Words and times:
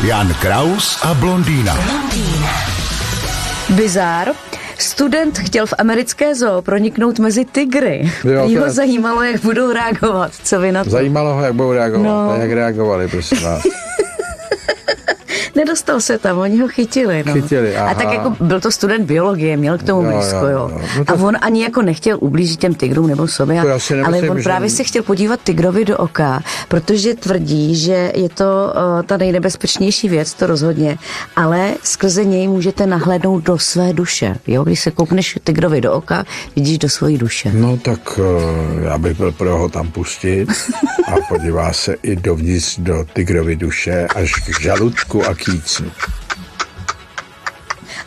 Jan 0.00 0.34
Kraus 0.40 0.96
a 1.04 1.14
blondýna. 1.14 1.76
Bizár. 3.68 4.28
Student 4.78 5.38
chtěl 5.38 5.66
v 5.66 5.74
americké 5.78 6.34
zoo 6.34 6.62
proniknout 6.62 7.18
mezi 7.18 7.44
tygry. 7.44 8.12
Jo, 8.24 8.48
je- 8.48 8.70
zajímalo, 8.70 9.22
jak 9.22 9.42
budou 9.42 9.72
reagovat. 9.72 10.32
Co 10.44 10.60
vy 10.60 10.72
na 10.72 10.84
to? 10.84 10.90
Zajímalo 10.90 11.34
ho, 11.34 11.42
jak 11.42 11.54
budou 11.54 11.72
reagovat. 11.72 12.02
No. 12.04 12.26
No. 12.26 12.36
Jak 12.42 12.50
reagovali, 12.52 13.08
prosím 13.08 13.42
vás. 13.42 13.62
Nedostal 15.60 16.00
se 16.00 16.18
tam, 16.18 16.38
oni 16.38 16.60
ho 16.60 16.68
chytili. 16.68 17.24
No. 17.26 17.32
Chytili, 17.32 17.76
A 17.76 17.94
tak 17.94 18.04
aha. 18.04 18.14
jako 18.14 18.36
byl 18.40 18.60
to 18.60 18.70
student 18.70 19.04
biologie, 19.06 19.56
měl 19.56 19.78
k 19.78 19.82
tomu 19.82 20.02
Jo, 20.02 20.12
blízko, 20.16 20.36
jo, 20.36 20.48
jo. 20.48 20.70
jo. 20.72 20.80
No 20.98 21.04
to- 21.04 21.12
A 21.12 21.16
on 21.16 21.36
ani 21.40 21.62
jako 21.62 21.82
nechtěl 21.82 22.18
ublížit 22.20 22.60
těm 22.60 22.74
tigrům 22.74 23.06
nebo 23.06 23.28
sobě, 23.28 23.60
ale 24.04 24.20
on 24.30 24.38
že- 24.38 24.42
právě 24.44 24.70
se 24.70 24.84
chtěl 24.84 25.02
podívat 25.02 25.40
tigrovi 25.44 25.84
do 25.84 25.96
oka, 25.98 26.42
protože 26.68 27.14
tvrdí, 27.14 27.76
že 27.76 28.12
je 28.14 28.28
to 28.28 28.44
uh, 28.44 29.02
ta 29.02 29.16
nejnebezpečnější 29.16 30.08
věc, 30.08 30.34
to 30.34 30.46
rozhodně, 30.46 30.98
ale 31.36 31.74
skrze 31.82 32.24
něj 32.24 32.48
můžete 32.48 32.86
nahlédnout 32.86 33.44
do 33.44 33.58
své 33.58 33.92
duše. 33.92 34.36
Jo? 34.46 34.64
Když 34.64 34.80
se 34.80 34.90
koukneš 34.90 35.38
tigrovi 35.44 35.80
do 35.80 35.92
oka, 35.92 36.24
vidíš 36.56 36.78
do 36.78 36.88
své 36.88 37.12
duše. 37.12 37.50
No 37.54 37.76
tak 37.76 38.18
eh, 38.18 38.84
já 38.84 38.98
bych 38.98 39.16
byl 39.16 39.32
pro 39.32 39.58
ho 39.58 39.68
tam 39.68 39.90
pustit 39.90 40.46
a 41.06 41.14
podívá 41.28 41.72
se 41.72 41.94
i 42.02 42.16
dovnitř 42.16 42.78
do 42.78 43.04
tygrovy 43.12 43.56
duše 43.56 44.06
až 44.16 44.32
k 44.34 44.60
žaludku 44.60 45.26
a 45.28 45.34
kýcnu. 45.50 45.92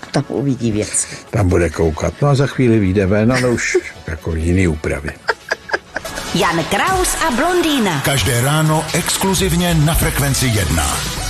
A 0.04 0.06
tam 0.12 0.24
uvidí 0.28 0.72
věc. 0.72 1.08
Tam 1.30 1.50
bude 1.50 1.70
koukat. 1.70 2.14
No 2.22 2.28
a 2.28 2.36
za 2.36 2.48
chvíli 2.48 2.80
vyjde 2.80 3.06
ven, 3.06 3.32
ale 3.32 3.50
už 3.50 3.78
jako 4.08 4.36
jiný 4.36 4.68
úpravy. 4.68 5.10
Jan 6.36 6.64
Kraus 6.64 7.16
a 7.28 7.32
blondýna. 7.32 8.02
Každé 8.06 8.42
ráno 8.42 8.86
exkluzivně 8.94 9.74
na 9.74 9.94
Frekvenci 9.94 10.46
1. 10.46 11.23